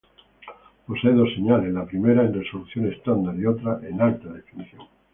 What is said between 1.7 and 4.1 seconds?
la primera en resolución estándar y otra en